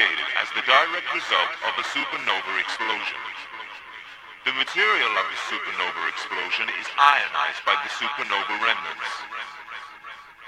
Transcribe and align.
created 0.00 0.32
as 0.40 0.48
the 0.56 0.64
direct 0.64 1.12
result 1.12 1.52
of 1.68 1.76
a 1.76 1.84
supernova 1.92 2.56
explosion. 2.56 3.20
The 4.48 4.56
material 4.56 5.12
of 5.12 5.28
the 5.28 5.36
supernova 5.44 6.08
explosion 6.08 6.72
is 6.80 6.88
ionized 6.96 7.60
by 7.68 7.76
the 7.84 7.92
supernova 8.00 8.56
remnants. 8.64 9.12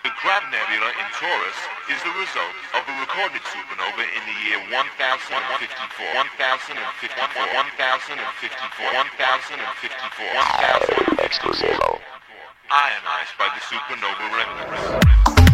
The 0.08 0.12
Crab 0.16 0.48
Nebula 0.48 0.88
in 0.96 1.04
Taurus 1.20 1.60
is 1.92 2.00
the 2.00 2.16
result 2.16 2.56
of 2.72 2.80
a 2.80 2.94
recorded 3.04 3.44
supernova 3.44 4.08
in 4.16 4.24
the 4.24 4.36
year 4.40 4.56
1054, 4.72 4.80
1054, 5.20 6.16
1054, 6.16 7.12
1054, 7.12 8.88
1054, 9.04 10.32
1054. 11.28 12.00
ionized 12.72 13.36
by 13.36 13.52
the 13.52 13.60
supernova 13.68 14.32
remnants. 14.32 15.51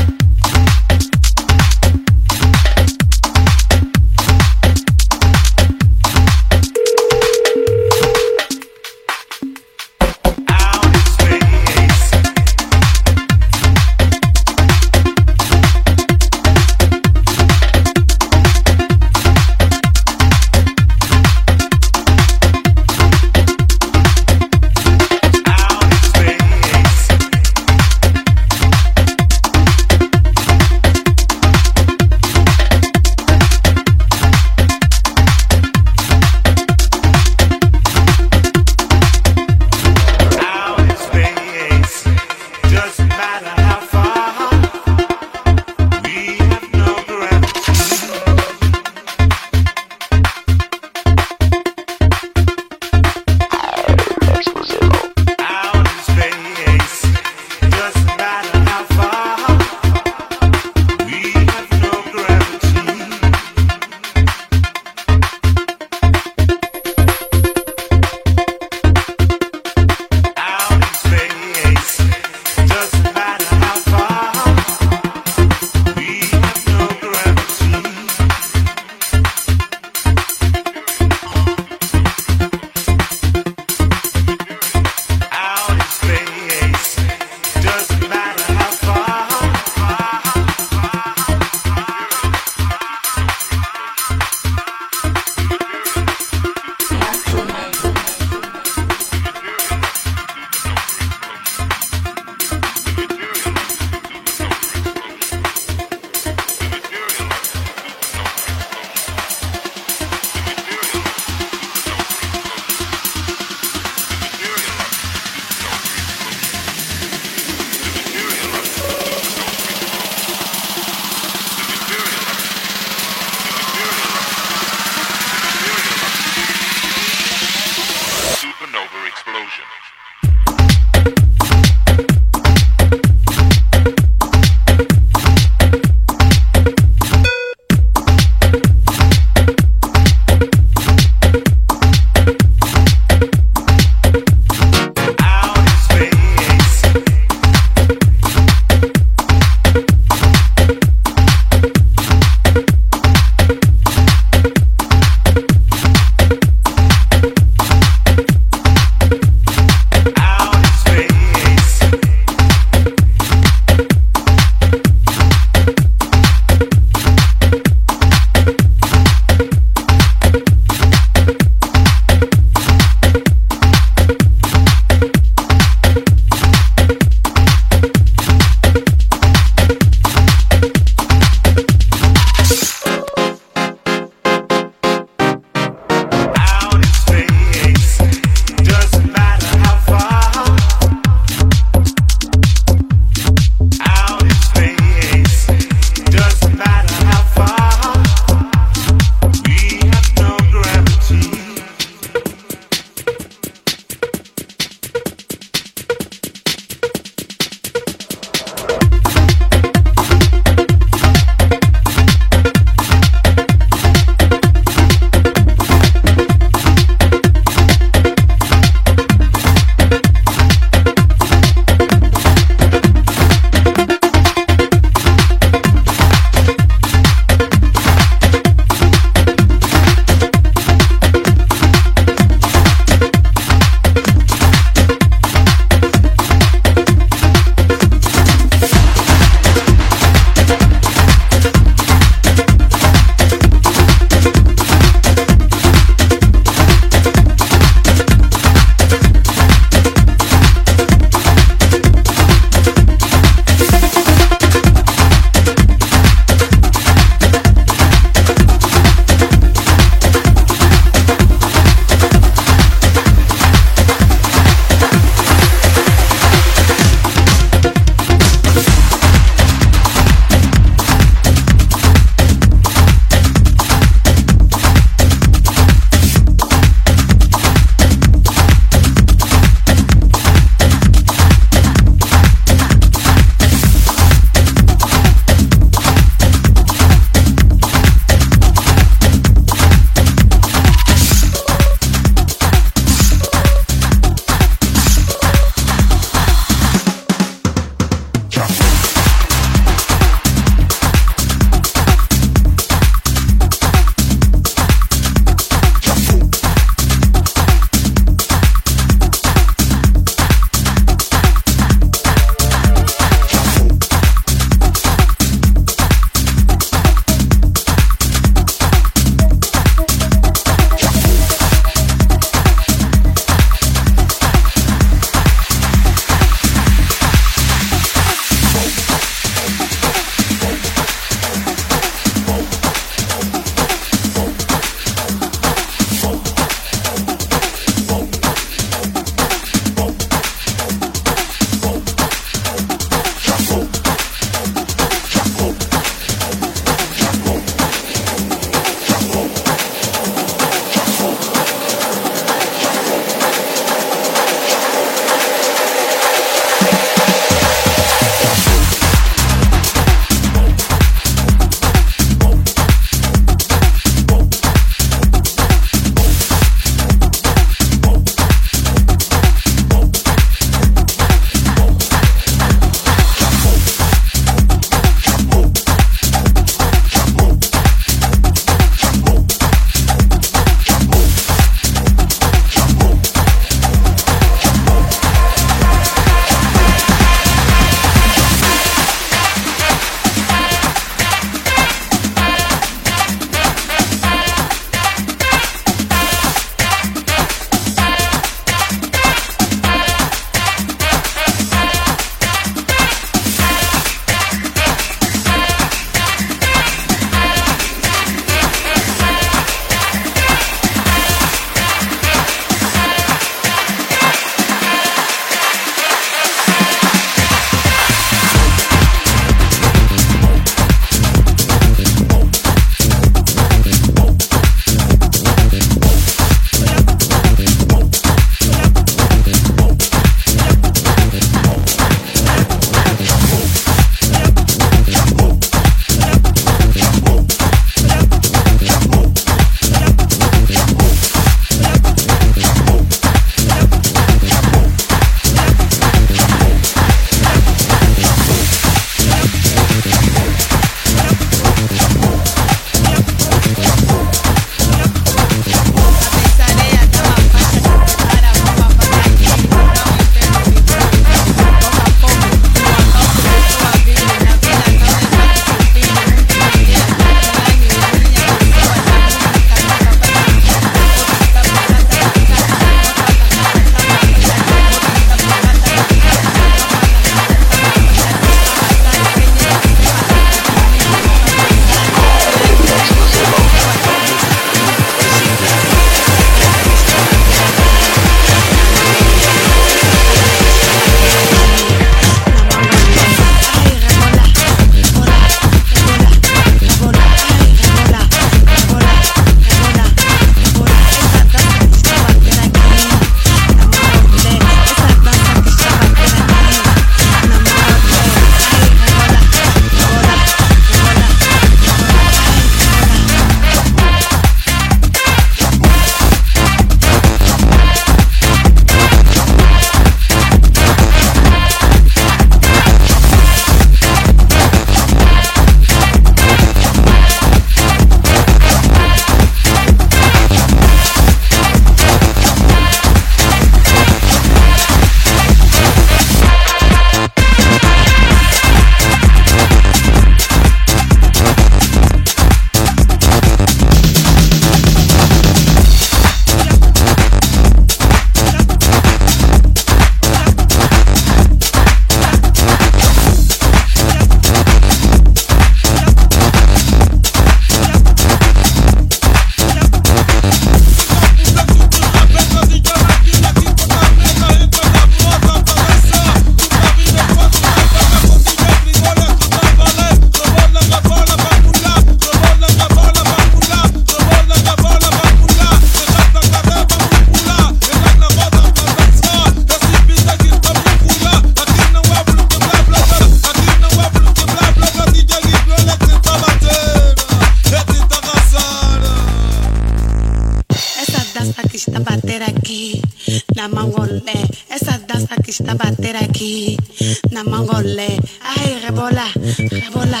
Rebola, 599.48 600.00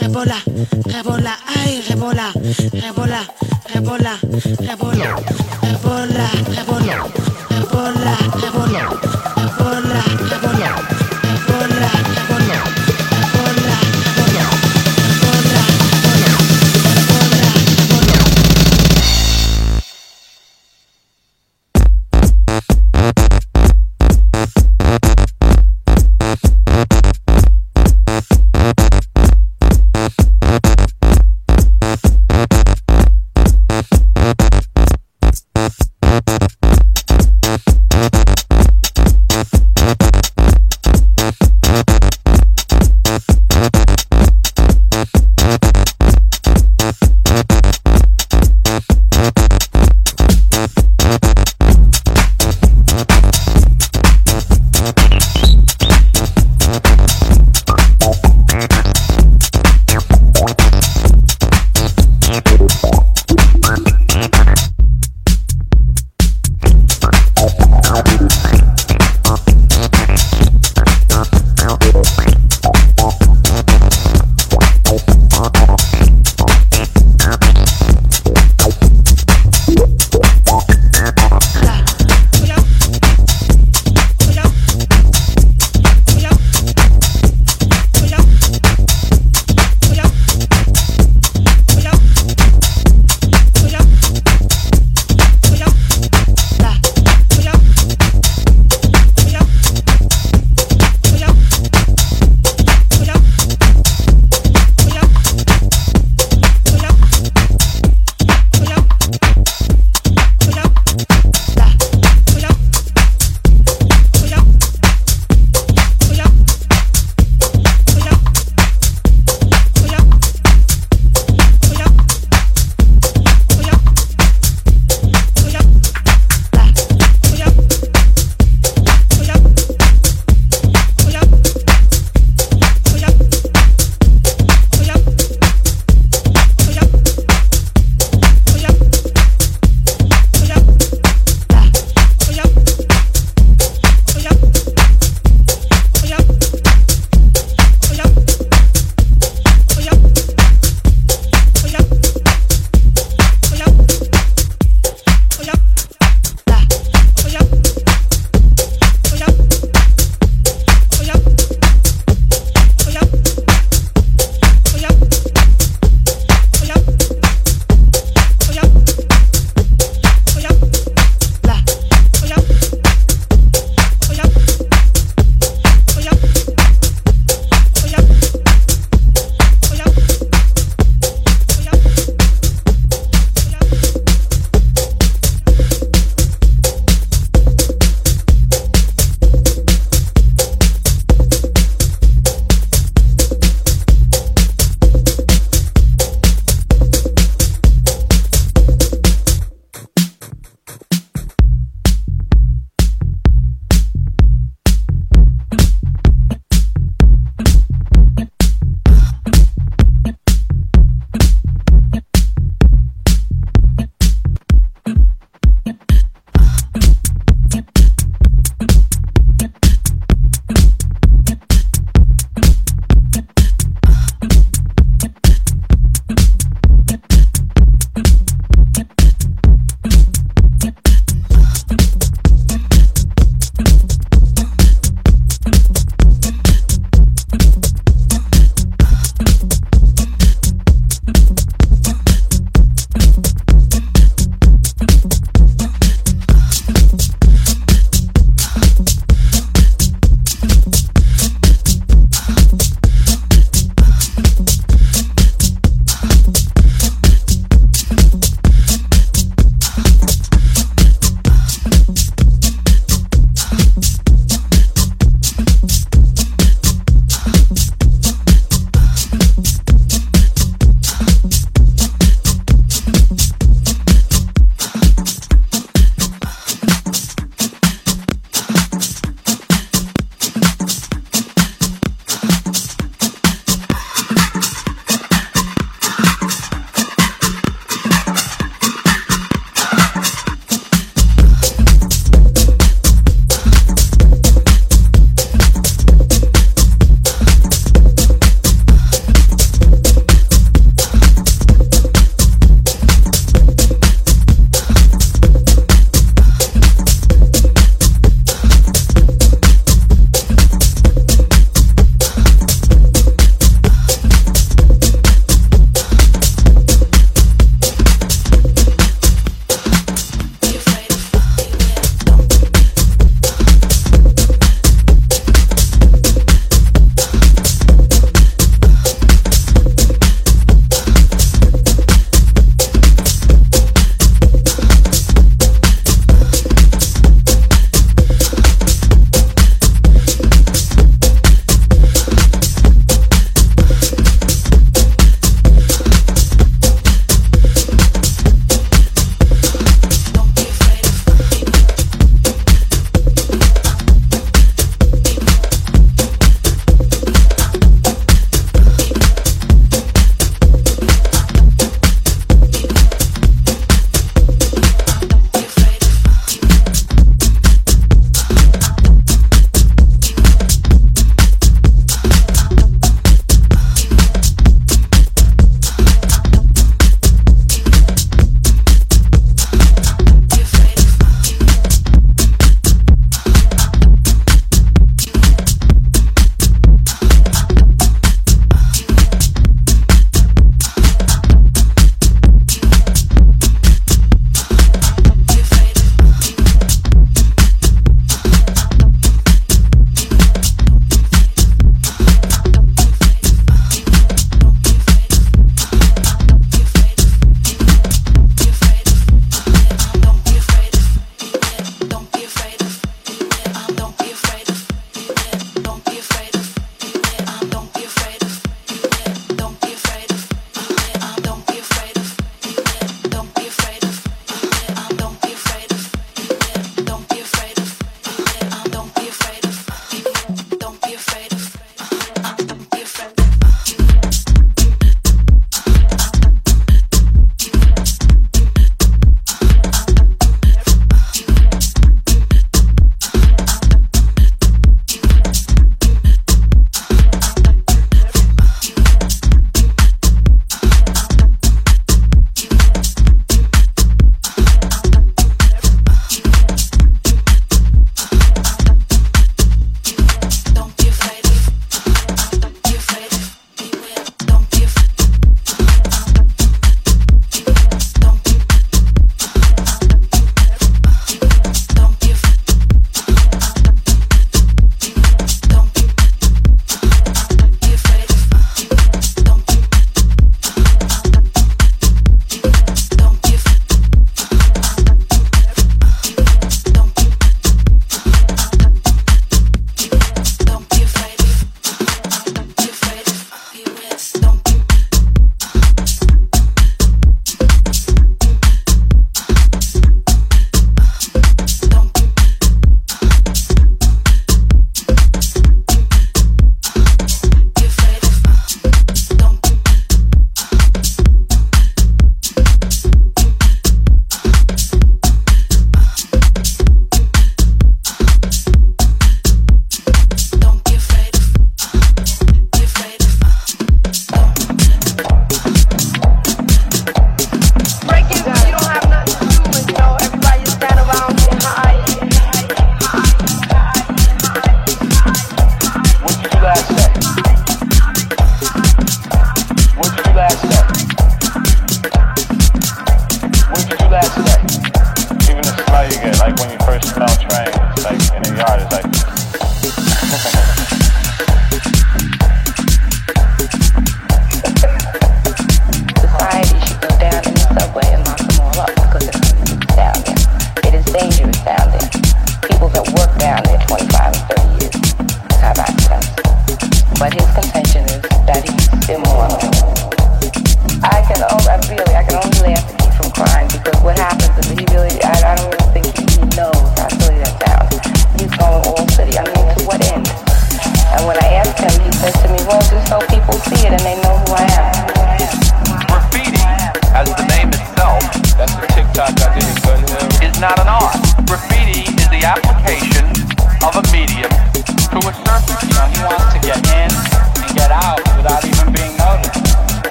rebola, 0.00 0.38
rebola, 0.86 1.36
rebola, 1.88 2.32
rebola, 2.32 2.32
rebola, 2.82 3.20
rebola, 3.74 4.18
rebola, 4.60 5.45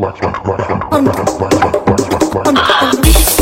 I'm, 0.00 0.14
I'm, 0.92 1.08
I'm, 2.46 3.37